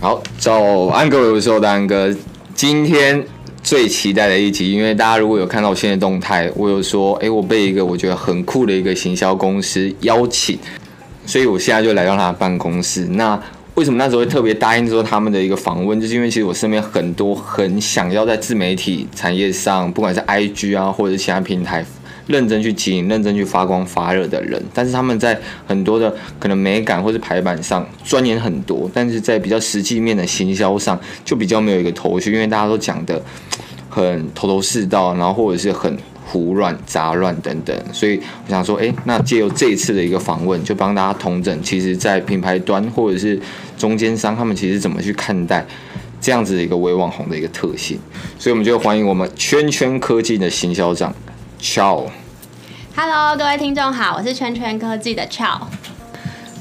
[0.00, 2.14] 好，早安各位，我是欧丹哥。
[2.54, 3.20] 今天
[3.64, 10.56] 最期待的一集，因为大家如果有看到我现在动态，我有说，哎、我被一个我觉得很酷的一个行销公司邀请，
[11.26, 13.06] 所以我现在就来到他的办公室。
[13.06, 13.36] 那
[13.74, 21.84] 为什么那时候会特别答应说他们的一个访问，就是因为其实我身边很多很想要在自媒体产业上，不管是 IG 啊，或者是其他平台。
[22.28, 25.36] 认真去经营，认真去发光发热的人，但是他们在
[25.66, 33.20] 很多的可能美感或是排版上钻研很多，但是在比较实际面的行销上就比较没有一个头绪，因为大家都讲得
[33.88, 43.40] 很头头是道，然后或者是很胡乱杂乱等等，所以我想说，哎，那借由这一次的一个访问，就帮大家统整，其实在品牌端或者是
[43.78, 45.66] 中间商，他们其实怎么去看待
[46.20, 47.98] 这样子的一个微网红的一个特性，
[48.38, 51.14] 所以我们就欢迎我们圈圈科技的行销长。
[51.60, 55.62] Chow，Hello，各位听众好，我是圈圈科技的 Chow。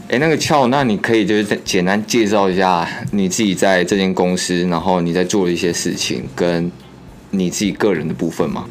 [0.09, 6.71] 哎，那个 Chow，那你可以就是简单介绍一下你自己在这间公司，然后你在做的一些事情，跟
[7.29, 8.65] 你自己个人的部分吗？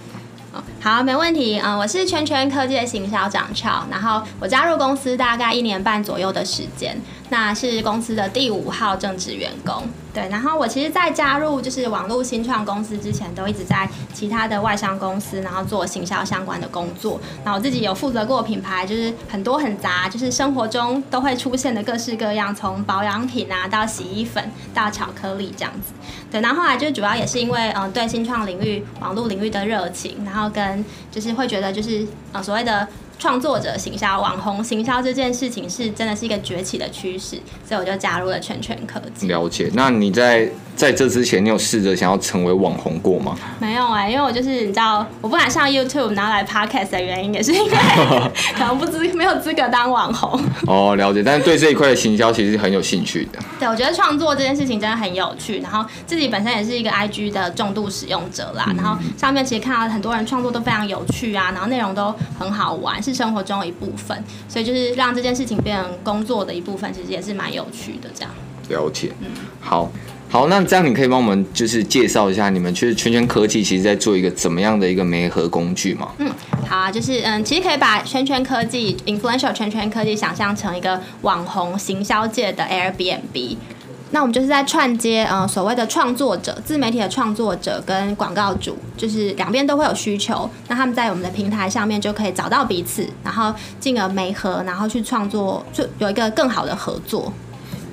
[0.81, 1.61] 好，没问题。
[1.63, 6.97] 嗯，我是圈圈科技的行销长 Chow，然后我加入公司大概一年半左右的时间，
[7.29, 9.83] 那是公司的第五号正职员工。
[10.15, 17.21] 对，然后我其实，在加入就是网络新创公司之前，都一直在其他的外商公司，然后做行销相关的工作。
[17.45, 25.93] 那我自己有负责过品牌，就是很多很杂，就是生活中都会出现的各式各样，从保养品啊到洗衣粉到巧克力这样子。
[26.31, 32.89] 对，然后后来就主要也是因为嗯对新创领域、网络领域的热情，然后跟就是会觉得就是嗯所谓的。
[33.19, 37.37] 创作者行销、网红行销这件事情是真的是一个崛起的趋势，
[37.67, 39.27] 所以我就加入了全全科技。
[39.27, 39.71] 了解。
[39.75, 43.35] 那你在在这之前，你有试着想要成为网红过吗？
[43.59, 47.71] 没有哎、欸，因为我就是你知道，我不敢上 YouTube 拿来 Podcast 的原因，也是因为
[48.55, 50.39] 可能不资没有资格当网红。
[50.67, 51.23] 哦，了解。
[51.23, 53.39] 但是对这一块的行销其实是很有兴趣的。
[53.59, 63.03] 对，我觉得创作这件事情真的很有趣，然后自己本身也是一个 IG 的重度使用者啦，嗯、然后上面其实看到很多人创作都非常有趣啊，然后内容都很好玩。
[63.03, 68.11] 是生活中的一部分，所以就是让这件事情变成工作的一部分，其实也是蛮有趣的。
[68.15, 68.31] 这样
[68.69, 69.29] 了解，嗯，
[69.61, 69.91] 好，
[70.29, 76.09] 好，那这样你可以帮我们就是介绍一下你们其实圈圈科技其实在做一个怎么样的一个媒合工具吗？
[76.19, 76.31] 嗯，
[76.69, 83.57] 好啊，就是嗯，其实可以把圈圈科技 influential 圈圈科技想象成一个网红行销界的 Airbnb。
[84.11, 90.49] 那我们就是在串接，呃，所谓的创作者、自媒体的创作者跟广告主，就是两边都会有需求。
[90.69, 97.33] 那他们在我们的平台上面就可以找到彼此，然后进而媒合，然后去创作，就有一个更好的合作。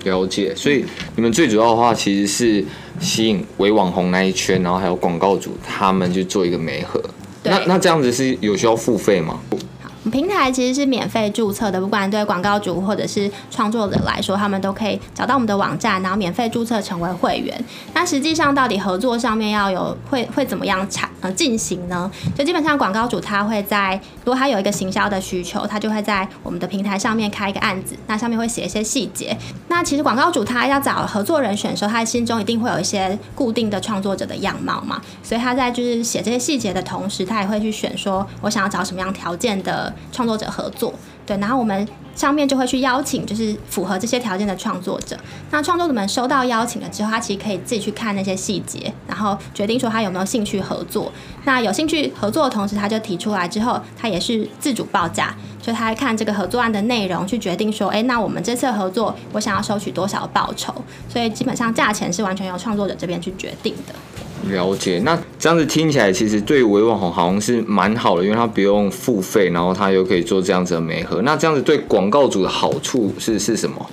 [0.04, 0.54] 了解。
[0.56, 2.66] 所以你们最主要的话，其实是
[3.00, 7.02] 吸引微网红那一圈，然后还有广告主，他们去做一个媒合。
[7.44, 9.40] 那那这样子是有需要付费吗？
[10.12, 17.66] 平台其实是免费注册的，不管对广告主或者是创作者来说，他们都可以找到我们的网站，然后免费注册成为会员。
[17.94, 22.12] 那实际上到底合作上面要有会会怎么样产呃进行呢？
[22.38, 29.36] 就基本上广告主他会在，如果他有一个行销的需求，他就会在我们的平台上面开一个案子，那上面会写一些细节。
[29.70, 39.92] 那其实广告主他要找合作人选的时候，他心中一定会有一些固定的创作者的样貌嘛，所以他在就是写这些细节的同时，他也会去选说我想要找什么样条件的。
[40.12, 40.94] 创作者合作，
[41.26, 45.18] 对，然后我们上面就会去邀请，就是符合这些条件的创作者。
[45.52, 51.12] 那创作者们收到邀请了之后，他其实可以自己去看那些细节，然后决定说他有没有兴趣合作。
[51.46, 60.74] 那有兴趣合作的同时，他就提出来之后，他也是自主报价，就他看这个合作案的内容去决定说，哎，那我们这次合作，我想要收取多少报酬？
[61.10, 63.94] 所以基本上价钱是完全由创作者这边去决定的。
[64.50, 71.22] 了解，那这样子听起来，其实对于微网红好像是蛮好的，因为他不用付费，然后他又可以做这样子的媒合。
[71.22, 73.90] 那这样子对广告主的好处是是什么？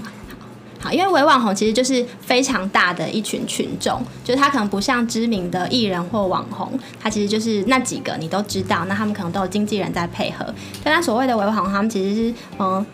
[0.81, 10.47] 好，因为微网红其实就是非常大的一群群众，就是他可能不像知名的艺人或网红，他其实就是那几个你都知道，那他们可能都有经纪人在配合。
[10.83, 12.84] 但他所谓的微网红，他们其实是嗯。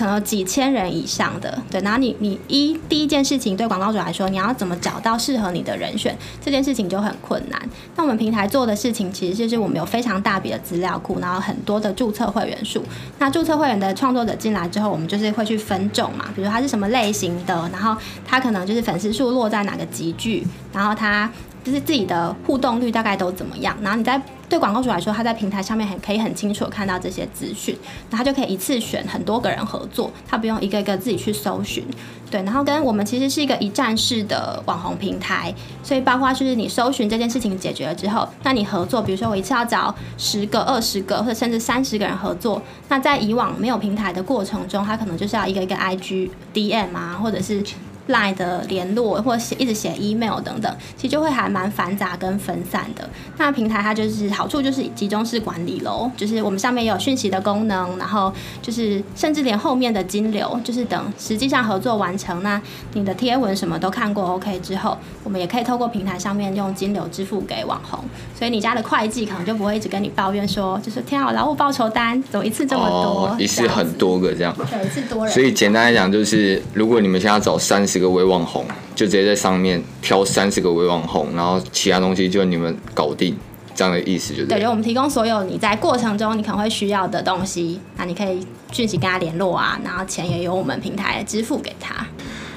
[0.00, 7.60] 可能有几千人以上的，对，然后你你一第一件事情对广告主来说，你要怎么找到适合你的人选，这件事情就很困难。
[7.96, 12.82] 那我们平台做的事情，其实就是我们有非常大笔的资料库，然后很多的注册会员数。
[13.18, 17.94] 那注册会员的创作者进来之后，我们就是会去分种嘛，比如他是什么类型的，然后
[18.24, 21.30] 他可能就是粉丝数落在哪个级距，然后他
[21.62, 24.18] 就是自己的互动率大概都怎么样，然后你在。
[24.50, 27.74] 对广告主来说，他在平台上面很可以很清楚看到这些资讯，
[28.10, 31.86] 那他就可以一次选很多个人合作，他不用一个一个自己去搜寻。
[32.28, 35.54] 对，然后跟我们其实是一个一站式的网红平台，
[35.84, 47.62] 所以包括就是你搜寻这件事情解决了之后，那你合作，比如说我一次要找十个、二十个或者甚至三十个人合作，那在以往没有平台的过程中，他可能就是要一个一个 IG DM 啊，或者是。
[48.10, 53.08] Line 的联络，或写一直写 email 等等，其实就会还蛮繁杂跟分散的。
[53.36, 62.60] 那平台它就是好处就是集中式管理喽，就是我们上面有讯息的功能，然后就是甚至连后面的金流，就是等实际上合作完成，那
[62.94, 68.04] 你的贴文什么都看过 OK 之后，我们也可以透过平台上面用金流支付给网红，
[68.38, 75.32] 所以你家的会计可能就不会一直跟你抱怨说，就是天啊，劳务报酬单怎么一次这么多，哦、一次很多个这样，对，一次多人。
[75.32, 78.64] 所以简单来讲，就是如果你们现在找三十个微网红，
[78.94, 83.36] 就直接在上面挑三十个微网红，然后其他东西就你们搞定，
[83.74, 84.46] 这样的意思就是。
[84.46, 92.06] 对，就我们提供所有你在过程中你可能会需要的东西，那你可以讯息跟他联络啊，然后钱也由我们平台支付给他。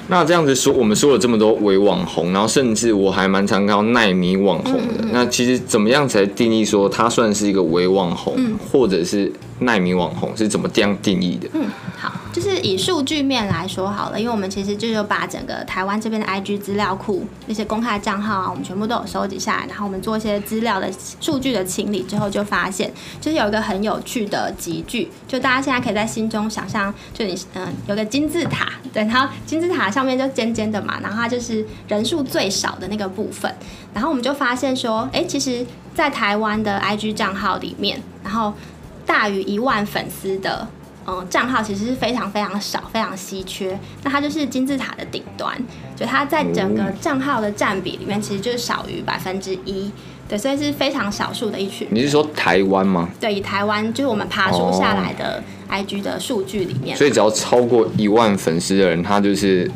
[0.09, 5.05] 那这样子说，我们说了这么多伪网红，然后甚至我还蛮常看到奈米网红的。
[5.13, 11.47] 那其实怎么样才定义说他算是一个伪网红，嗯、或者是奈米网红是怎么这样定义的？
[11.53, 11.67] 嗯，
[11.97, 20.91] 好，就是以数据面来说好了，因为我们其实就有把整个台湾这边的 IG 资料库那些公开账号啊，我们全部都有收集下来，然后我们做一些资料的
[21.21, 22.91] 数据的清理之后，就发现
[23.21, 33.53] 就是有一个很有趣的集聚，就大家现在可以在心中想象，就你嗯有个金字塔，对，然后金字塔上面就尖尖的嘛，然后它就是人数最少的那个部分，
[33.93, 35.63] 然后我们就发现说，哎，其实，
[35.93, 38.53] 在台湾的 IG 账号里面，然后
[39.05, 40.67] 大于一万粉丝的，
[41.05, 43.77] 嗯，账号其实是非常非常少，非常稀缺。
[44.03, 45.55] 那它就是金字塔的顶端，
[45.95, 49.91] 就它在整个账号的占比里面，其实就是少于百分之一。
[50.29, 51.87] 对，所以是非常少数的一群。
[51.91, 53.09] 你是说台湾吗？
[53.19, 56.95] 对，以台湾就是我们爬梳下来的 IG 的数据里面。
[56.95, 59.69] 所以只要超过一万粉丝的人，他就是。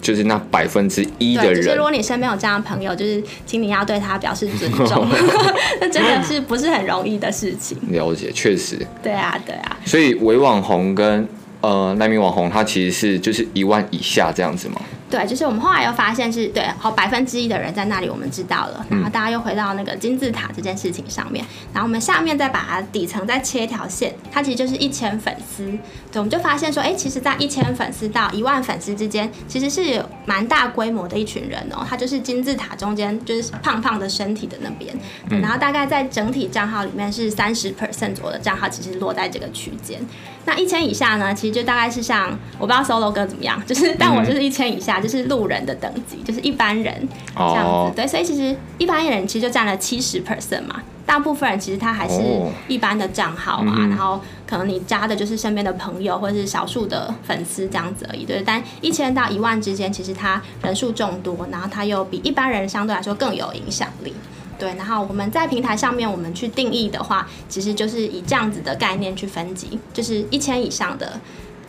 [0.00, 5.06] 就是那百分之一的人，就是如果你身边有这样的朋友，就是请你要对他表示尊重，
[5.80, 7.76] 那真的是不是很容易的事情。
[7.90, 8.78] 了解，确实。
[9.02, 9.76] 对啊，对啊。
[9.84, 11.26] 所以伪网红跟
[11.60, 14.80] 呃那名网红，他其实是就是一万以下这样子吗？
[15.10, 18.84] 对，就是我们后来又发现是对，好百分之一的人在那里，我们知道了。
[18.88, 25.66] 然后大家又回到那个金字塔这件事情上面，然后我们下面再把它底层再切一条线，它其实就是一千粉丝。
[26.10, 31.84] 对，我们就发现说，哎，其实，在一千粉丝到一万粉丝之间，其实是有蛮大规模的一群人哦。
[31.88, 34.92] 他就是金字塔中间，就是胖胖的身体的那边。
[35.28, 40.00] 对，然后大概在整体账号里面是三十 percent 左右的账号，其实落在这个区间。
[40.46, 47.70] 那一千以下呢，其实就大概是像我不知道 Solo 哥怎么样，就是但我就是一千以下，就是路人的等级，就是一般人这样子。
[47.70, 47.94] Oh.
[47.94, 52.20] 对，所以其实一般人其实就占了七十 percent 嘛，大部分人其实他还是
[52.68, 53.78] 一般的账号啊，oh.
[53.78, 58.24] 然后可能你加的就是身边的朋友或者是少数的粉丝这样子而已。
[58.24, 64.14] 对，但一千到一万之间，其实他人数众多，然后他又比一般人相对来说更有影响力。
[64.56, 71.20] 对，然后我们在平台上面，我们去定义的话，其实就是以这样子的概念去分级，就是一千以上的，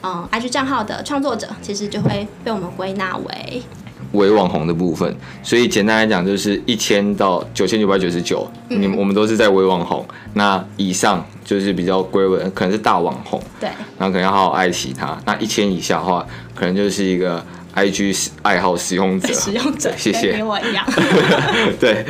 [0.05, 3.63] 嗯，IG 账号的创作者，其实就会被我们归纳为
[4.11, 5.15] 微网红的部分。
[5.41, 10.05] 所以简单来讲，就是一千到九千九百九十九，你们我们都是在微网红。
[10.33, 13.67] 那以上就是比较归为可能是大网红，对，
[13.97, 15.17] 然后可能要好好爱惜它。
[15.25, 16.23] 那一千以下的话，
[16.53, 17.43] 可能就是一个。
[17.77, 20.31] I G 爱好使用者， 使用者，谢谢。
[20.31, 20.85] 跟我一样。
[21.77, 22.05] 对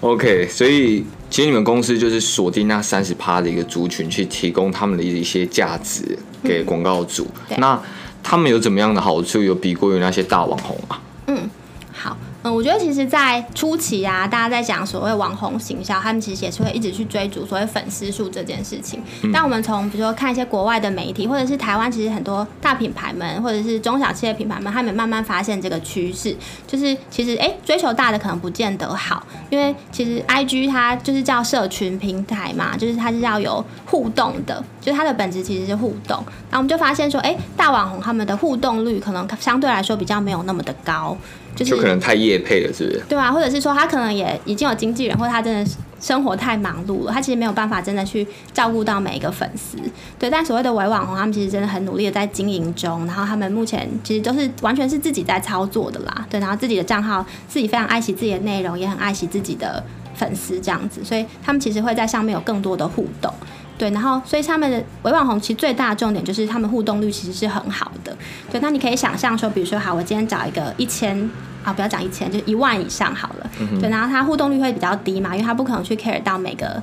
[0.00, 7.26] ，OK，所以其实你们公司就是锁定那三十趴的一个族群，去提供他们的一些价值给广告主。
[7.50, 7.80] 嗯、那
[8.22, 9.42] 他们有怎么样的好处？
[9.42, 10.98] 有比过于那些大网红吗？
[11.26, 11.50] 嗯，
[11.92, 12.16] 好。
[12.46, 19.02] 嗯，我觉得其实，在初期啊，大家在讲所谓网红行销，他们其实也是会一直去追逐所谓粉丝数这件事情。
[19.22, 26.36] 嗯、但我们从比如说看一些国外的媒体，或者是台湾，其实很多大品牌们，或者是中小企业品牌们，他们慢慢发现这个趋势，
[26.68, 36.16] 就是其实哎，追求大的可能不见得好，因为其实 IG 它就是叫社群平台嘛，就是它是要有互动的，就是它的本质其实是互动。
[36.48, 41.16] 然后我们就发现说，哎，大网红他们的互动率可能相对来说比较没有那么的高。
[41.56, 43.02] 就是、就可能太业配了，是不是？
[43.08, 45.70] 对啊，或者是说他可能也已经有经纪人，或者他真的
[46.00, 49.76] 生活太忙碌了，他其实没有办法真的去照顾到每一个粉丝。
[50.18, 56.26] 对，但所谓的伪网红，他们其实真的很努力的在经营中，然后他们目前其实都是完全是自己在操作的啦。
[56.30, 59.82] 对，然后自己的账号，自己非常爱惜自己的内容，也很爱惜自己的
[60.14, 63.32] 粉丝这样子，所以他们其实会在上面有更多的互动。
[63.78, 68.16] 对，然后所以他们的微网红其实最大的重点就是他们互动率其实是很好的。
[68.50, 71.28] 对，那你可以想象说，比如说好，我今天找一个一千
[71.62, 73.50] 啊，不要讲一千，就一万以上好了。
[73.60, 76.82] 嗯、对，然后他互动率会比较低嘛，因为他不可能去 care 到每个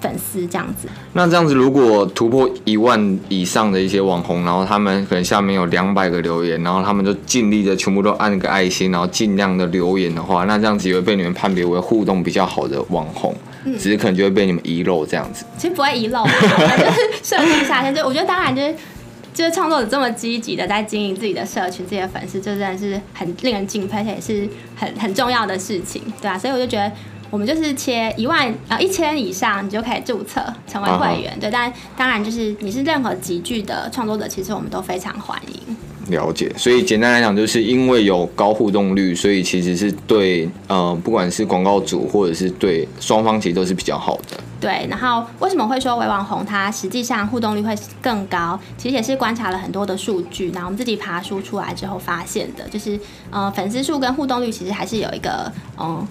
[0.00, 0.86] 粉丝这样子。
[1.12, 13.34] 那这样子，如果突破一万以上的一些网红，然后他们可能下面有两百个留言，然后他们就尽力的全部都按个爱心，然后尽量的留言的话，那这样子也会被你们判别为互动比较好的网红。
[13.64, 17.94] 只是可能就会被你们遗漏这样子，其实不会遗漏， 就是设计下限。
[17.94, 18.74] 就我觉得当然就是
[19.34, 26.90] 就是创作者这么积极的在经营自己的社群、自己的粉丝，这真的是很令人敬佩，而且也是很很重要的事情，对啊，所以我就觉得，
[27.30, 31.40] 我们就是切一万呃一千以上，你就可以注册成为会员，uh.
[31.40, 31.50] 对。
[31.50, 35.76] 但当然，就是你是任何集聚的创作者，其实我们都非常欢迎。
[36.08, 44.38] 了解，所以简单来讲，就是因为有高互动率，所以其实是对呃，不管是广告主或者是对双方，其实都是比较好的。
[44.60, 48.58] 对，然后为什么会说微网红它实际上互动率会更高？
[48.76, 52.98] 其实也是观察了很多的数据，然后我们自己爬书出来之后发现的，就是
[53.30, 56.06] 呃粉丝数跟互动率其实还是有一个嗯，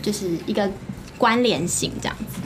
[0.00, 0.68] 就是一个
[1.18, 2.40] 关联性这样子。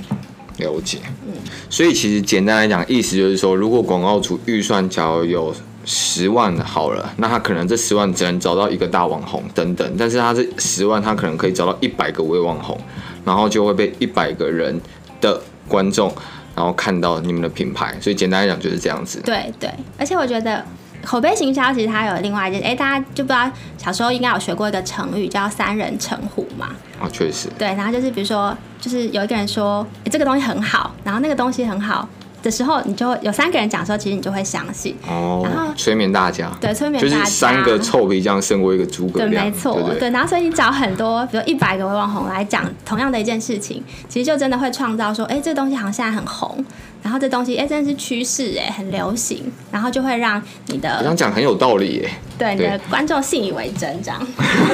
[0.59, 1.35] 了解，嗯，
[1.69, 5.55] 所以其实简单来讲，意思就是说，如果广告主预算只要有
[5.87, 12.79] 十万好了，那他可能这十万只能找到一个大网红等等，但是他这十万他可能可以找到一百个微网红，
[13.25, 14.79] 然后就会被一百个人。
[15.19, 16.15] 的观众，
[16.55, 19.19] 然后看到你们的品牌，所以简单来讲就是这样子。
[19.25, 20.63] 对对，而且我觉得
[21.03, 26.69] 口碑行销其实它有另外一件，哎，大家就不知道小时候应该有学过一个成语叫“三人成虎”嘛。
[27.01, 27.49] 啊，确实。
[27.59, 32.07] 对，然后就是比如说，就是有一个人说这个东西很好，然后那个东西很好。
[32.47, 37.19] 的时候，你就会有三个人讲的时候，其实你就会相信哦，然后催眠大家，对，催眠大家。
[37.19, 46.65] 就是三个臭皮匠胜过一个诸葛亮，对，没错，对，对，对，然后所以你找很多，比如一百个微网红来讲同样的一件事情，其实就真的会创造说，哎，这个东西好像现在很红，
[47.03, 54.27] 然后这东西哎真的是趋势，哎，很流行，然后就会让你的，这样讲很有道理，耶，对，你的观众信以为真，这样。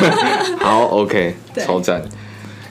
[0.60, 2.02] 好，OK， 超赞。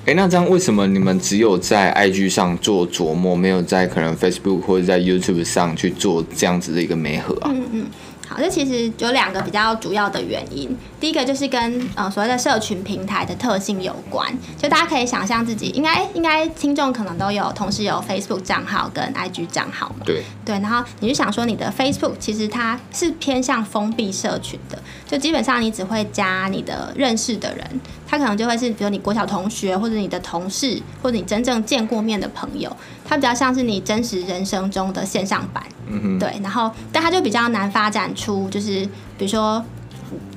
[0.03, 7.51] 哎、欸，那这样为什么你们只有在 IG 上做琢磨，没有在可能 Facebook 或者在 YouTube 上去做这样子的一个媒合啊？
[7.53, 7.85] 嗯嗯。
[8.27, 10.73] 好，这其实有两个比较主要的原因。
[11.01, 14.25] 第一个就是跟呃所谓的社群平台的特性有关。
[14.57, 20.05] 就大家可以想象自己应该应该听众可能都有同时有 Facebook 账号跟 IG 账号嘛。
[20.05, 20.23] 对。
[20.45, 27.81] 对，然后你就想说你的 Facebook 其实它是偏向封闭社群的，就基本上你只会加你的认识的人，
[28.11, 32.69] 他可能就会是比如你国小同学或者你的同事或者你真正见过面的朋友，
[33.05, 35.63] 他比较像是你真实人生中的线上版。
[35.87, 38.85] 嗯对，然后但他就比较难发展出，就是
[39.17, 39.63] 比如说，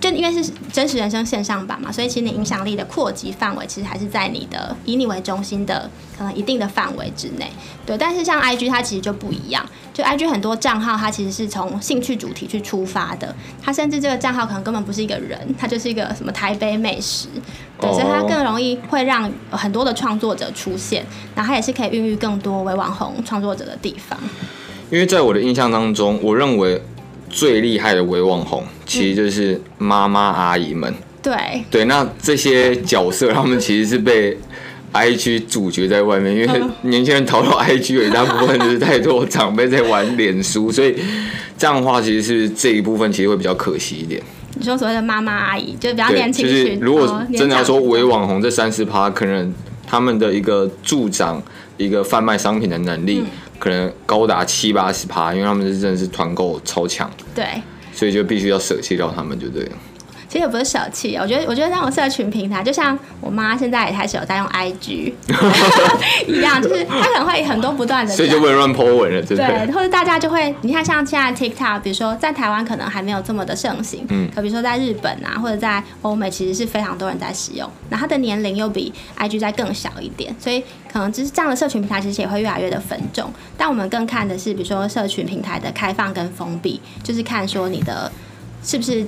[0.01, 7.51] 就因为是真实人生线上版嘛，所以其实你影响力的扩及范围其实还是在你的以你为中心的可能一定的范围之内。
[7.87, 17.29] 对，但是像 IG 它其实就不一样，就 IG 很多账号它其实是从兴趣主题去出发的，它甚至这个账号可能根本不是一个人，它就是一个什么台北美食，
[17.81, 21.05] 对，所以它更容易会让很多的创作者出现，
[21.35, 24.19] 然后它也是可以孕育更多为网红创作者的地方。
[24.91, 26.81] 因为在我的印象当中，我认为
[27.35, 30.95] 最厉害的微网红其实就是妈妈阿姨们。
[31.21, 31.35] 对
[31.69, 34.39] 对，那这些角色他们其实是被
[34.93, 40.95] IG 主角在外面，因为年轻人逃到 IG 有一大部分就是太多长辈在玩脸书， 所以
[41.59, 44.23] 这样的话其实是这一部分其实会比较可惜一点。
[44.57, 49.53] 你说所谓的妈妈阿姨，就比较年轻群，就是如果真的要说微网红这三十趴，可能
[49.85, 51.43] 他们的一个助长
[51.77, 53.25] 一个贩卖商品的能力。
[53.59, 57.47] 可能高达七八十趴，因为他们是真的是团购超强，对，
[57.93, 59.77] 所以就必须要舍弃掉他们，就对了。
[60.35, 65.13] 其实也不是舍弃，我觉得，我觉得那种社群平台，就像我妈现在也开始有在用 IG
[66.27, 80.61] 一样，就是她可能会很多不断的， 所以就不能乱 po 文了，对，对，或者大家就会，你看像现在 TikTok，比如说在台湾可能还没有这么的盛行，嗯，可比如说在日本啊，或者在欧美，其实是非常多人在使用，那它的年龄又比 IG 再更小一点，所以
[80.93, 88.11] 可能就是这样的社群平台其实也会越来越的分众，但我们更看的是，比如说社群平台的开放跟封闭，就是看说你的
[88.65, 89.07] 是不是。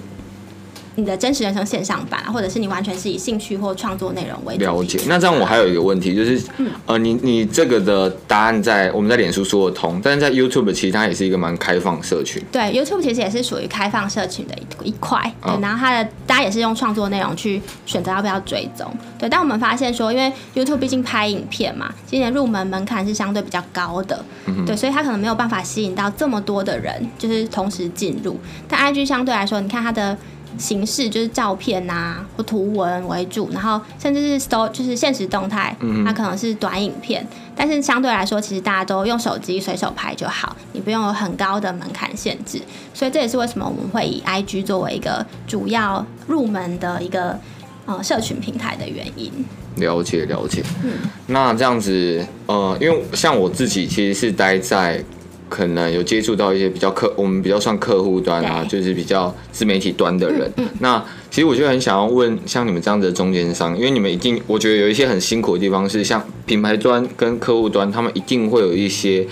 [0.96, 4.64] 你的真实人生线上版，或者是你完全是以兴趣或创作内容为主。
[4.64, 4.98] 了解。
[5.06, 12.42] 那这样我还有一个问题，就是，嗯、呃，你你这个的答案在我们在脸书说得通，但是在 YouTube 其实它也是一个蛮开放社群。
[12.50, 15.20] 对，YouTube 其实也是属于开放社群的一一块。
[15.42, 18.90] 对，然后它的大家也是用创作内容去选择要不要追踪。
[19.18, 28.38] 对，但我们发现说，因为 YouTube 毕竟拍影片嘛，今年入门门槛是相对比较高的，嗯，对，所以它可能没有办法吸引到这么多的人，就是同时进入。
[28.66, 30.16] 但 IG 相对来说，你看它的。
[30.58, 42.60] 形式就是照片啊或图文为主，然后甚至是 Story 就是现实动态，它可能是短影片，但是相对来说，其实大家都用手机随手拍就好，你不用有很高的门槛限制，
[42.94, 47.38] 所以这也是为什么我们会以 IG 作为一个主要入门的一个
[47.86, 49.32] 呃社群平台的原因。
[49.76, 50.92] 了解了解，嗯，
[51.26, 55.04] 那这样子呃，因为像我自己其实是待在。
[55.48, 60.50] 可能有接触到一些比较客，我们比较算客户端啊，就是比较自媒体端的人。
[60.56, 69.26] 嗯嗯、那其实我就很想要问，像你们这样子的中间商，因为你们一定，我觉得有一些很辛苦的地方是，像品牌端跟客户端，他们一定会有一些，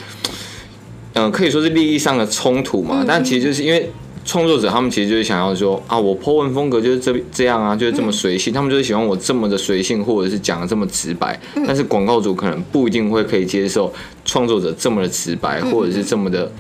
[1.15, 2.99] 嗯、呃，可以说是利益上的冲突嘛。
[3.01, 3.91] 嗯、但其实就是因为
[4.25, 11.39] 创作者他们其实就是想要说啊，我 po 文风格就是这这样啊，就是这么随性，嗯、他们就是喜欢我这么的随性，或者是讲的这么直白。
[11.57, 13.93] 嗯、但是广告主可能不一定会可以接受
[14.25, 16.51] 创作者这么的直白，嗯、或者是这么的。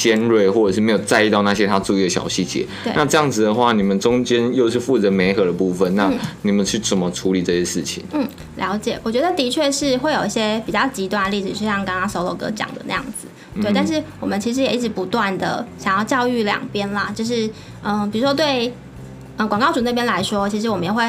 [0.00, 2.66] 尖锐，或者是没有在意到那些他注意的小细节。
[2.82, 8.02] 对那这样子的话，你们中间又是负责媒合的部分，那你们是怎么处理这些事情？
[8.12, 8.26] 嗯，
[8.56, 8.98] 了解。
[9.02, 13.28] 我觉得的确是会有一些比较极端的例子，就像刚刚 Solo 哥讲的那样子。
[13.60, 17.46] 对，嗯、但是我们其实也一直不断的想要教育两边啦，就是
[17.82, 18.72] 嗯、呃，比如说对
[19.36, 21.04] 嗯广告主那边来说，其实我们也会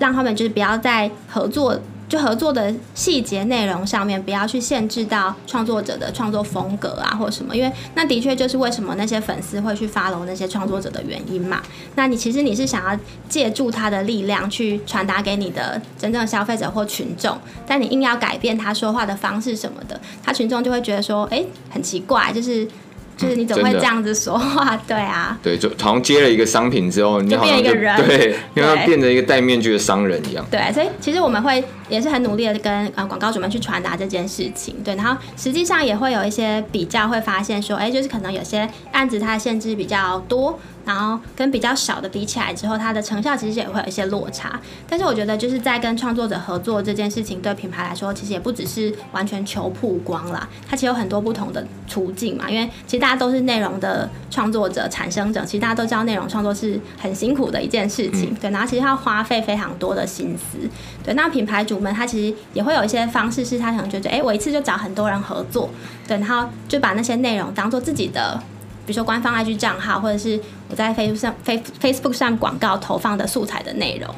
[0.00, 1.78] 让他们就是不要再合作。
[2.12, 11.62] 就合作的细节内容上面，不要去限制到创作者的创作风格啊，或什么，因为那的确就是为什么那些粉丝会去 follow 那些创作者的原因嘛。
[11.94, 13.00] 那你其实你是想要
[13.30, 22.68] 借助他的力量去传达给你的真正的消费者或群众，但你硬要改变他说话的方式什么的，他群众就会觉得说，哎、欸，很奇怪，就是。
[23.14, 24.74] 就是你怎么会这样子说话？
[24.88, 30.44] 对啊，对，就好像接了一个商品之后，你好像就，就变一个人，对，你好像变成一个戴面具的商人一样。
[30.50, 34.74] 对，所以其实我们会也是很努力的跟呃广告主们去传达这件事情。
[34.82, 40.58] 对，然后实际上也会有一些比较，会发现说，哎，就是可能有些案子它的限制比较多。
[40.84, 44.58] 然后跟比较少的比起来之后，它的成效其实也会有一些落差。
[44.88, 50.48] 但是我觉得就是在跟创作者合作这件事情，对品牌来说，其实也不只是完全求曝光啦。
[50.68, 52.50] 它其实有很多不同的途径嘛。
[52.50, 58.34] 因为其实大家都是内容的创作者、产生者，其实大家都知道内容创作是很辛苦的一件事情。
[58.40, 60.58] 对，然后其实它要花费非常多的心思。
[61.04, 65.68] 对，那品牌主们他其实也会有一些方式，是他可能觉得，哎，我一次就找很多人合作，
[66.08, 68.42] 对，然后就把那些内容当做自己的。
[68.84, 74.12] 比如说官方 IG 账号，或者是我在 Facebook 上 Face Facebook 上广告投放的素材的内容。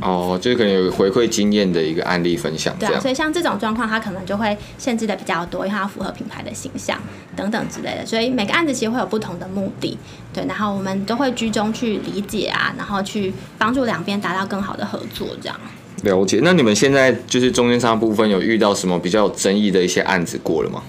[0.00, 2.76] 哦，就是可能有回馈经验的一个案例分享。
[2.78, 7.00] 对啊，所以像这种状况，它可能就会限制的比较多，因为它要符合品牌的形象
[7.34, 8.04] 等等之类的。
[8.04, 9.98] 所以每个案子其实会有不同的目的，
[10.32, 15.58] 对，然后我们都会居中去理解啊，然后去帮助两边达到更好的合作，这样。
[16.02, 16.40] 了解。
[16.42, 20.82] 那你们现在就是中间商部分有遇到什么比较有争议的一些案子过了吗？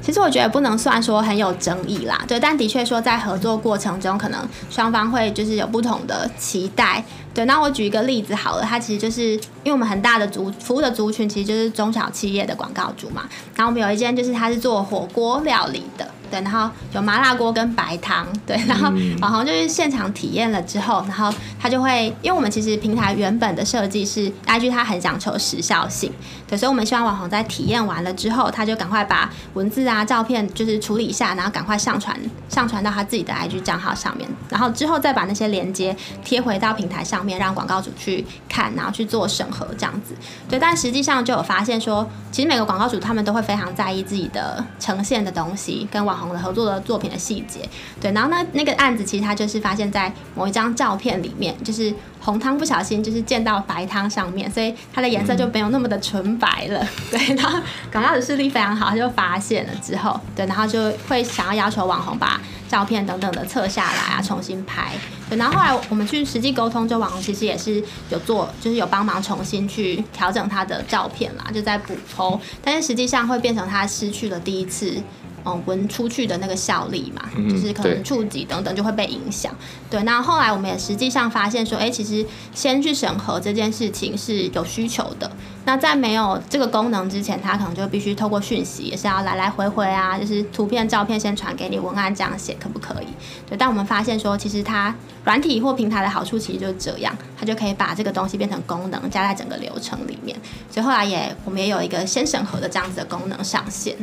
[0.00, 7.04] 其实我觉得不能算说很有争议啦，对，但的确说在合作过程中，可能双方会就是有不同的期待，
[7.38, 7.44] 对。
[7.44, 16.10] 那我举一个例子好了，它其实就是因为我们很大的族服务的族群其实就是中小企业的广告主嘛，然后我们有一间就是它是做火锅料理的。
[16.30, 26.12] 对，然后有麻辣锅跟白汤，对，然后网红就是现场体验了之后，然后他就会，因为我们其实平台原本的设计是 IG，它很讲求时效性，
[26.46, 40.14] 对，所以我们希望网红在体验完了之后，他就赶快把文字啊、照片就是处理一下，然后赶快上传上传到他自己的 IG 账号上面，然后之后再把那些连接贴回到平台上面，让广告主去看，然后去做审核这样子。
[40.48, 47.60] 对，但实际上就有发现说，其实每个广告主他们都会非常在意自己的呈现的东西跟网红的合作的作品的细节，
[48.00, 57.58] 对，然后呢，那个案子其实他就是发现在某一张照片里面，就是红汤不小心就是溅到白汤上面，所以它的颜色就没有那么的纯白了， 对，然后
[57.92, 64.92] 广告的视力非常好，他就发现了之后，对，然后就会想要要求网红把照片等等的撤下来啊，重新拍，
[65.30, 75.00] 对，然后后来我们去实际沟通，就网红其实也是有做，就是有帮忙重新去调整他的照片啦，就在补 PO，但是实际上会变成他失去了第一次。
[75.44, 79.54] 嗯，闻出去的那个效力嘛，嗯、就是可能触及等等就会被影响。
[79.90, 85.30] 对，那后来我们也实际上发现说，哎、欸，其实先去审核这件事情是有需求的。
[85.64, 93.06] 那在没有这个功能之前，他可能就必须透过讯息，也是要来来回回啊，就是图片、照片先传给你，文案这样写可不可以？
[93.46, 100.34] 对，但我们发现说，其实它软体或平台的好处其实就是这样，它就可以把这个东西变成功能，加在整个流程里面。
[100.70, 103.94] 所以后来也我们也有一个先审核的这样子的功能上线。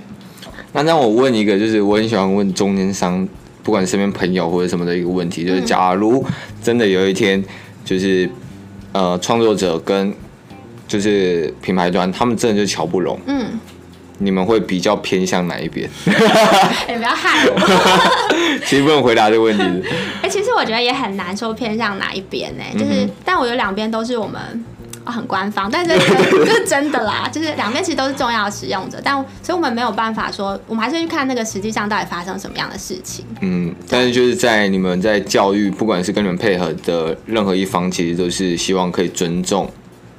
[0.75, 3.25] 那让我问一个，就是我很喜欢问中间商，
[3.63, 6.23] 不管身边朋友或者什么的一个问题，就是假如
[6.61, 7.41] 真的有一天，
[7.85, 8.29] 就是
[8.91, 10.13] 呃创作者跟
[10.87, 13.57] 就是品牌端，他们真的就瞧不拢，嗯，
[14.17, 15.89] 你们会比较偏向哪一边？
[16.89, 17.59] 也 不要害我，
[18.67, 19.63] 其实不用回答这个问题。
[20.21, 24.65] 哎、欸，其实我觉得也很难说偏向哪一边呢，就是，嗯、但我觉得两边都是我们。
[25.05, 25.95] 哦、很官方，但是
[26.45, 29.13] 这是真的啦，就是两边其实都是重要的使用者，但
[29.43, 33.23] 所以我们没有办法说，我们还是去看那个实际上到底发生什么样的事情。
[33.41, 39.69] 嗯，但是就是在你们在教育，不管是跟你们配合的任何一方，其实都是希望可以尊重，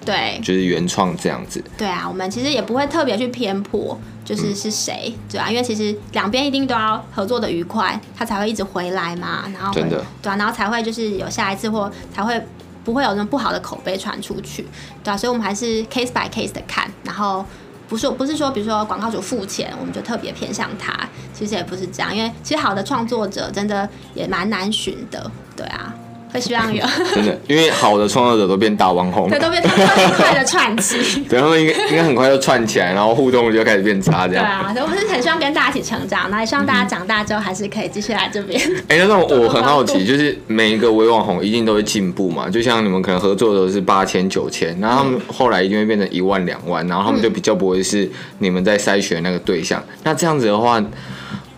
[0.04, 1.60] 对，就是原创这样子。
[1.76, 12.40] 对啊，我们其实也不会特别去偏颇，就是是谁，嗯、对啊，因为其实两边一定都要合作的愉快，他才会一直回来嘛，然后真的对啊，然后才会就是有下一次或才会。
[12.86, 14.64] 不会有那种不好的口碑传出去，
[15.02, 17.44] 对啊，所以我们还是 case by case 的看，然后
[17.88, 20.96] 不是不是说，比如说广告主付钱，我们就特别偏向他，
[21.34, 25.92] 其实也不是这样，因为其实好的创作者真的也蛮难寻的，对啊。
[26.32, 26.84] 会希望有
[27.14, 34.44] 真的，因为好的创作者都变大网红，对，都变很快的串起， 对，他们应该应该很快就串起来，然后互动就开始变差，这样。
[34.44, 38.60] 对啊，我们是很希望跟大家一起成长，那也希望大家长大之后还是可以继续来这边。
[38.88, 42.50] 哎、欸，那 我很好奇，就是每一个微网红一定都会进步嘛？
[42.50, 49.82] 就像你们可能合作的都是八千九千，然后他们后来一定会变成一万两万，然后他们就比较不会是你们在筛选那个对象。
[50.04, 50.82] 那这样子的话。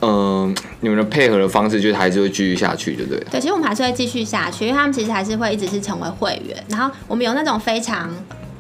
[0.01, 3.25] 嗯、你们的配合的方式就是还是会继续下去，对不对？
[3.31, 6.57] 对，其实我们还是会继续下去，因为他们其实还是会一直是成为会员。
[6.69, 8.09] 然后我们有那种非常，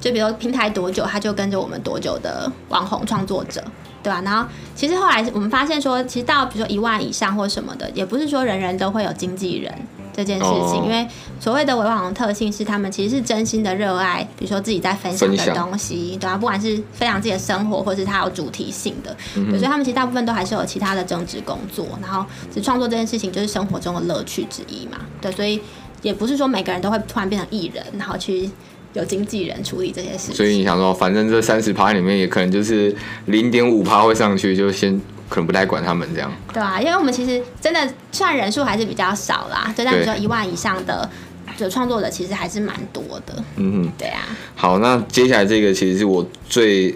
[0.00, 3.62] 就比如平台多久，他就跟着我们多久的网红创作者，
[4.02, 4.20] 对吧？
[4.24, 9.72] 然后其实后来我们发现说，其实到比如说一万以上或什么的，也不是说人人都会有经纪人。
[10.14, 11.06] 这件事情，因为
[11.40, 25.60] 所谓的微网红特性是，他们其实是真心的热爱，比如说自己在分享的东西，对啊，不管是分享自己的生活，或是他有主题性的，嗯，所以他们其实大部分都还是有其他的正职工作，然后只创作这件事情就是生活中的乐趣之一嘛，对，所以
[26.02, 28.50] 也不是说每个人都会突然变成艺人，然后去
[28.94, 30.34] 有经纪人处理这些事情。
[30.34, 32.94] 所以你想说，反正这三十趴里面也可能就是
[33.26, 35.00] 零点五趴会上去，就先。
[35.28, 41.08] 可能不太管他们这样，对啊，因为我们其实真的算人数还是比较少啦，就但你说一万以上的
[41.56, 44.22] 就创作者其实还是蛮多的，嗯哼，对啊。
[44.54, 46.94] 好，那接下来这个其实是我最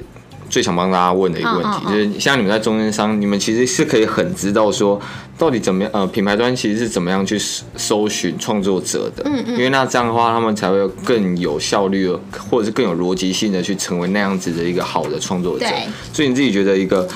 [0.48, 5.00] 最想帮大家问的一个问题，就是像你们在中间商，你们其实是可以很知道说
[5.36, 7.38] 到底怎么样，呃，品牌端其实是怎么样去
[7.76, 12.08] 搜寻创作者的，嗯嗯，因为那这样的话，他们才会更有效率，
[12.50, 15.66] 或者是更有逻辑性的去成为那样子的一个好的创作者。
[15.66, 17.06] 对，所以你自己觉得一个。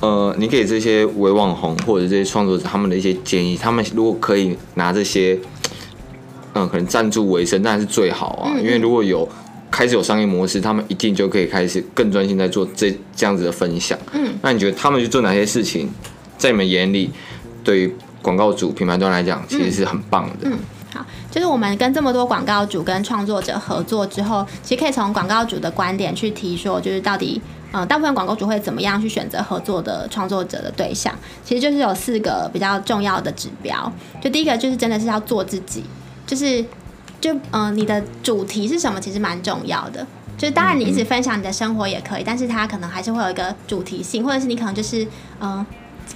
[0.00, 5.38] 呃，你给这些伪网红或者这些创作者他们的一些建议，他们如果可以拿这些，
[6.52, 8.52] 嗯、呃，可能赞助为生，当然是最好啊。
[8.54, 8.64] 嗯嗯。
[8.64, 9.28] 因为如果有
[9.70, 13.98] 开始有商业模式，他们一定就可以开始更专心在做这这样子的分享。
[14.12, 15.90] 嗯，那你觉得他们去做哪些事情，
[16.36, 17.10] 在你们眼里，
[17.64, 20.48] 对于广告主、品牌端来讲，其实是很棒的。
[20.48, 20.58] 嗯，嗯，
[20.92, 27.40] 好，就是我们跟这么多广告主跟创作者合作之后，其实可以从广告主的观点去提说，就是到底。
[27.70, 31.14] 嗯，大部分广告主会怎么样去选择合作的创作者的对象？
[31.44, 33.92] 其实就是有四个比较重要的指标。
[34.22, 35.84] 就第一个就是真的是要做自己，
[36.26, 36.64] 就是
[37.20, 38.98] 就嗯、你的主题是什么？
[38.98, 40.06] 其实蛮重要的。
[40.38, 45.06] 就是当然你一直分享你的生活也可以，但是它可能还是会有一个主题性，或者是你可能就是
[45.38, 45.66] 嗯。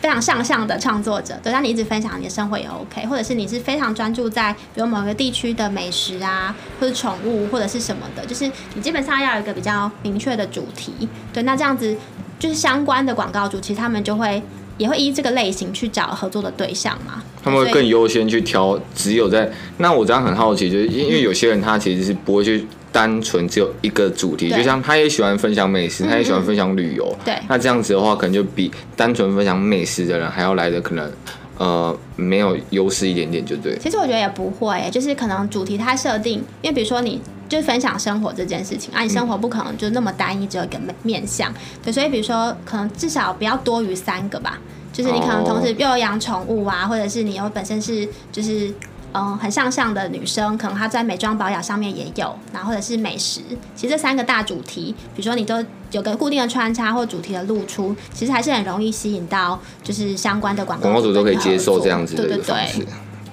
[0.01, 11.97] 非常上相的创作者，对，让你一直分享你的生活也 OK，或者是你是非常专注在比如某个地区的美食啊，或者宠物或者是什么的，就是你基本上要有一个比较明确的主题，对，那这样子
[12.39, 14.43] 就是相关的广告主，其实他们就会
[14.79, 22.67] 也会依这个类型去找合作的对象嘛，他们会更优先去挑只有在那我这样很好奇，就是因为有些人他其实是不会去。
[22.93, 27.17] 单纯只有一个主题，就像他也喜欢分享美食，他也喜欢分享旅游。
[27.25, 31.11] 对，那这样子的话，可能就比单纯分享美食的人还要来的可能，
[31.57, 33.79] 呃，没有优势一点点，就对。
[33.79, 41.51] 其实我觉得也不会，就是可能主题它设定，因为比如说你就是分享生活这件事情，啊，你生活不可能就那么单一，只有一个面向，
[41.83, 44.59] 对，所以比如说可能至少不要多于三个吧，
[44.93, 48.71] 就是你可能同时又有养宠物啊，或者是你又本身是就是。
[49.15, 53.41] 嗯，很向上的女生，可能她在美妆保养上面也有，然后或者是美食。
[53.77, 60.85] 其实这三个大主题，比如说你都有个固定的穿插或主题的露出，其实还是很容易吸引到就是相关的广告。
[60.85, 62.79] 广告主都可以接受这样子的方式。
[62.79, 62.87] 对对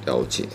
[0.06, 0.46] 对，了解。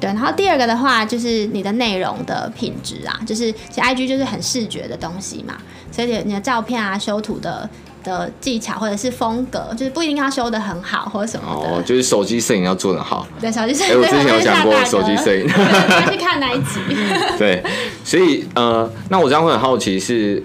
[0.00, 5.56] 对，然后第二个的话就是你的内容的品质啊，就是其实 IG 就是很视觉的东西嘛，
[5.90, 7.68] 所以你的照片啊、修图的。
[8.08, 11.68] 的技巧或者是风格，就是不一定要修的很好或者什么的。
[11.68, 13.26] 哦，就是手机摄影要做的好。
[13.40, 13.90] 对，手机摄影。
[13.90, 15.46] 哎、欸，我之前有讲过手机摄影。
[16.10, 16.80] 去看哪一集？
[17.38, 17.62] 对，
[18.04, 20.42] 所以呃，那我这样会很好奇是，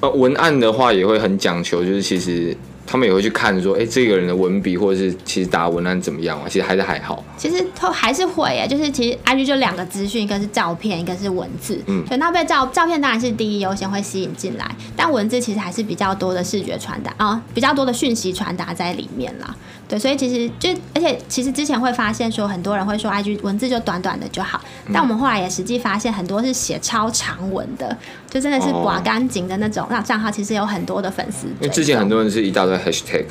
[0.00, 2.56] 呃，文案的话也会很讲求，就是其实。
[2.86, 6.44] 他们也会去看说，哎、欸，这个人的文笔或者是其实打文案怎么样啊？
[6.48, 7.24] 其实还是还好。
[7.36, 11.80] 其实都还是会哎，就是其实 IG 就两个资讯，一个是照片，一个是文字。
[11.86, 12.04] 嗯。
[12.06, 19.56] 所以那被照照片当然是第一优先会吸引进来，但文字其实还是比较多的视觉传达啊，比较多的讯息传达在里面啦。
[19.92, 24.58] 对，所以其实就而且其实之前会发现说，很多人会说 IG 文字就短短的就好，
[24.90, 27.94] 但我们后来也实际发现，很多是写超长文的，
[28.30, 29.86] 就真的是寡干净的那种。
[29.90, 31.46] 那账号其实有很多的粉丝。
[31.60, 33.26] 因为之前很多人是一大堆 hashtag。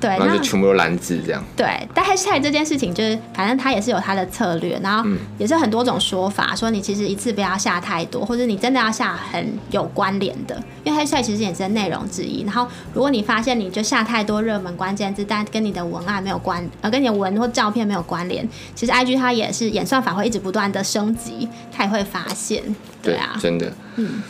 [0.00, 1.42] 对，然后就全部都蓝字这样。
[1.56, 12.42] 对，但 hashtag 这件事情就是，反正它也是有它的策略，然后也是很多种说法，说你其实一次不要下太多，或者你真的要下很有关联的，因为 hashtag 其实也是内容之一。
[12.42, 22.62] 然后如果你发现你就下太多热门关键字，但跟你的文案没有关，呃，跟你的文或照片没有关联，其实 IG 它也是演算法会一直不断的升级，它也会发现。
[23.02, 23.72] 对啊，对，真的。
[23.96, 24.22] 嗯，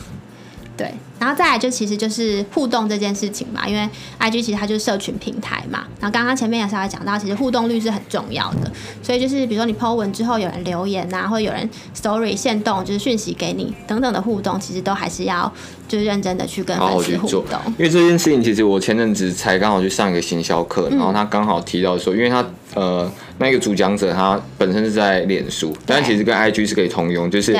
[0.77, 0.93] 对。
[1.19, 5.79] 然后再来就其实就是互动这件事情嘛，因为 IG 其实它就是社群平台嘛。
[5.99, 8.71] 然后刚刚前面也稍微讲到，其实互动率是很重要的。
[9.01, 11.67] 所以就是比如说你 po 文之后有人留言啊，或者有人
[11.99, 15.51] story 限动，就是讯息给你等等的互动，其实都还是要
[15.87, 17.59] 就是认真的去跟粉丝互动。
[17.79, 27.57] 因为这件事情，其实我前阵子才刚好去上一个行销课，然后他刚好提到说，因为他呃那个主讲者他本身是在脸书，但其实跟 IG 是可以通用，就是。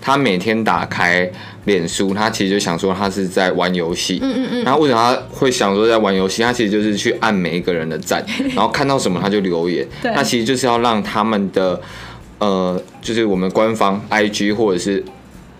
[0.00, 1.30] 他每天打开
[1.64, 4.18] 脸书，他其实就想说他是在玩游戏。
[4.22, 4.64] 嗯嗯嗯。
[4.64, 6.42] 然后为什么他会想说在玩游戏？
[6.42, 9.86] 他其实就是去按每一个人的赞， 然后看到什么他就留言。
[10.02, 10.12] 对。
[10.14, 11.80] 那其实就是要让他们的
[12.38, 15.04] 呃，就是我们官方 IG 或者是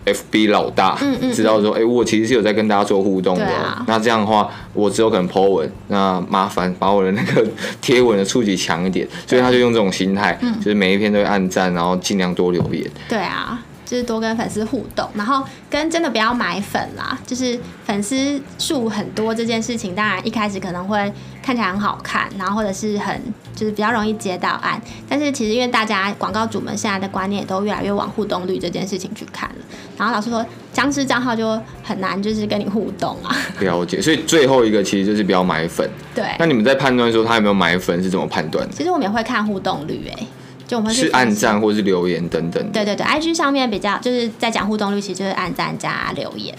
[0.07, 3.45] FB 老大，嗯嗯，知道说，哎、欸，我其实是有在跟大家做互动的。
[3.45, 7.47] 啊、那这样的话，我只有可能 po 文，那麻烦把我的那个
[7.83, 9.07] 贴文的触及强一点。
[9.27, 12.89] 所以他就用这种心态，就是每一篇都会按赞，然后尽量多留言。
[13.09, 13.63] 对啊。
[13.89, 17.19] 就是多跟粉丝互动，然后跟真的不要买粉啦。
[17.27, 21.11] 就是粉丝数很多这件事情，当然一开始可能会
[21.43, 23.19] 看起来很好看，然后或者是很
[23.57, 24.79] 就是比较容易接到案。
[25.09, 29.57] 但是其实因为大家广告主们现在的观念也都越来越往互动率这件事情去看了。
[29.97, 33.35] 然后老师说，僵尸账号就很难就是跟你互动啊。
[33.61, 35.89] 了解，所以最后一个其实就是不要买粉。
[36.15, 36.27] 对。
[36.39, 38.75] 那你们在判断说他有没有买粉是怎么判断的？
[38.75, 40.27] 其实我们也会看互动率，哎。
[40.69, 42.65] 就我们是按赞或是留言等等。
[42.71, 46.55] 对对对，IG 上面比较就是在讲互动率，其实就是按赞加留言。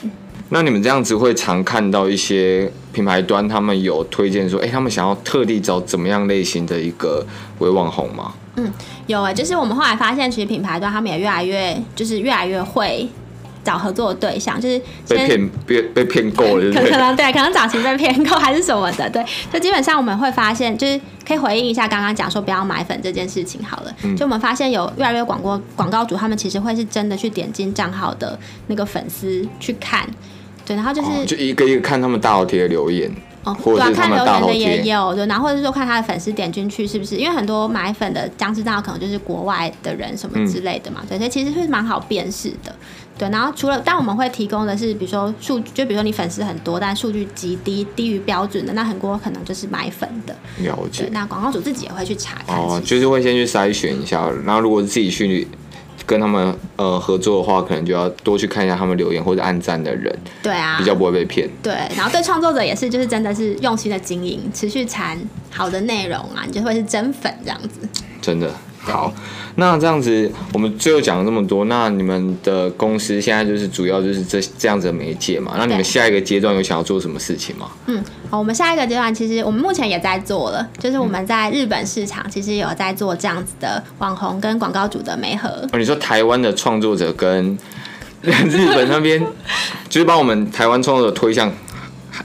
[0.50, 7.24] 那你们这样子会常看到一些品牌端他们有推荐说，哎、欸，他们想要特地找怎么样类型的一个
[7.60, 8.34] 微网红吗？
[8.56, 8.69] 嗯，
[9.06, 13.08] 有哎，就是我们后来发现，其实品牌端他们也越来越就是越来越会。
[13.63, 30.08] 找合作的对象就是被骗，被被骗够了，可能对，可能早期被骗够还是什么的，对， 就基本上我们会发现，就是可以回应一下刚刚讲说不要买粉这件事情好了，就我们发现有越来越广过广告主，他们其实会是真的去点进账号的那个粉丝去看，
[30.65, 33.12] 对，然后就是、哦、就一个一个看他们大头贴的留言。
[33.45, 34.17] 哦，对啊，看留
[34.52, 42.76] 言的也有，对，然后或者是说看他的粉丝点进去是不是，因为很多买粉的僵尸账号可能就是国外的人什么之类的嘛，对，所以其实是蛮好辨识的，
[43.19, 43.29] 对。
[43.29, 50.36] 然后除了，但我们会提供的是，比如说数据，就比如说你粉丝很多，但数据极低，低于标准的，那很多可能就是买粉的。
[50.63, 51.08] 了解。
[51.12, 52.58] 那广告主自己也会去查看。
[52.58, 55.47] 哦，就是会先去筛选一下，然后如果自己去。
[56.05, 61.47] 跟他们呃合作的话，可能就要多去看一下他们留言或者按赞的人，对啊，比较不会被骗。
[61.62, 65.15] 对，然后对创作者也是，就是真的是用心的经营，持续产
[65.51, 67.88] 好的内容啊，你就会是真粉这样子。
[68.19, 68.51] 真的。
[68.82, 69.13] 好，
[69.56, 75.56] 那这样子，我们最后讲了这么多，那你们的公司现在就是主要就是这这样子的媒介嘛？
[75.58, 77.68] 那你们下一个阶段有想要做什么事情吗？
[77.88, 85.50] 嗯，好，我们下一个阶段其实我们目前也在做了，就是我们在日本市场其实有在做这样子的网红跟广告主的媒合。
[85.72, 87.58] 哦，你说台湾的创作者跟
[88.22, 89.22] 日本那边，
[89.89, 91.52] 就是把我们台湾创作者推向。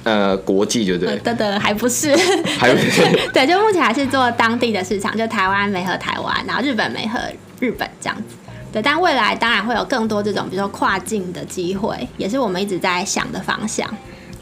[0.03, 2.15] 呃，国际就对，对对，还不是，
[2.59, 7.19] 还不是， 对，就目前还是做当地的市场，就台湾没和台湾，然后日本没和
[7.61, 8.37] 日本这样子，
[8.73, 13.89] 对，但未来当然会有更多这种，比如说跨境的机会，也是我们一直在想的方向。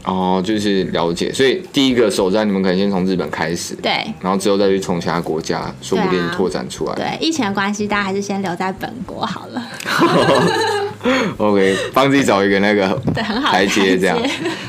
[0.05, 6.95] 哦，就是了解，所以第一个首站，你们可能先从日本开始，对，然后之后再去从其他国家，说不定拓展出来。
[6.95, 9.63] 对，疫情的关系，大家还是先留在本国好了。
[11.37, 12.87] OK，帮自己找一个那个
[13.45, 14.17] 台阶，这样。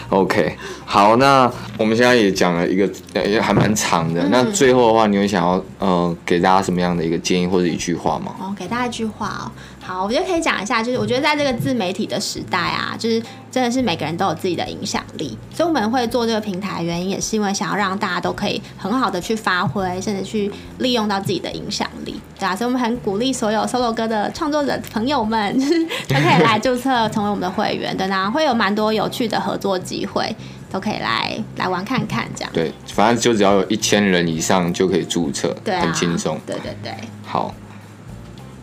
[0.08, 2.88] OK，好，那我们现在也讲了一个，
[3.28, 4.22] 也还蛮长的。
[4.22, 8.34] 嗯、那最后的话，你有想要呃给大家什么样的一个建议或者一句话吗？
[8.40, 9.50] 哦，给大家一句话哦。
[9.86, 30.34] 好，我觉得可以讲一下，就是我觉得在这个自媒体的时代啊，就是真的是每个人都有自己的影响力，所以我们会做这个平台，原因也是因为想要让大家都可以很好的去发挥，甚至去利用到自己的影响力，对啊，所以我们很鼓励所有 SOLO 歌的创作者朋友们，就 是都可以来注册成为我们的会员，对，然后会有蛮多有趣的合作机会，
[30.72, 32.50] 都可以来来玩看看，这样。
[32.54, 36.40] 对，反正就只要有一千人以上就可以注册，对啊，很轻松。
[36.46, 36.94] 对对对，
[37.26, 37.54] 好。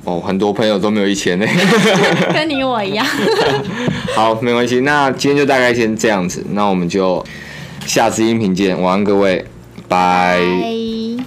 [0.04, 1.46] 哦，很多朋友都没有一千呢，
[2.34, 3.06] 跟你我一样。
[4.16, 7.24] 好，没关系，那今天就大概先这样子，那我们就
[7.86, 9.46] 下次音频见，晚安各位，
[9.88, 10.40] 拜。
[10.40, 11.26] Bye